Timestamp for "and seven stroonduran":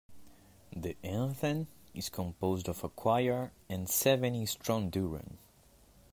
3.69-5.37